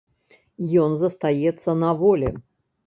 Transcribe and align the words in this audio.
Ён 0.85 0.91
застаецца 1.03 1.79
на 1.87 1.95
волі. 2.03 2.35